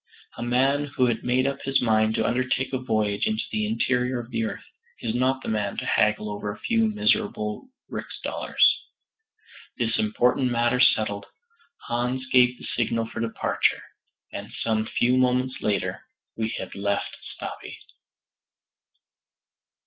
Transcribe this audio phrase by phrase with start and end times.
[0.35, 4.19] A man who had made up his mind to undertake a voyage into the Interior
[4.19, 4.63] of the Earth,
[4.99, 8.81] is not the man to haggle over a few miserable rix dollars.
[9.77, 11.27] This important matter settled,
[11.83, 13.83] Hans gave the signal for departure,
[14.33, 16.01] and some few moments later
[16.35, 17.75] we had left Stapi.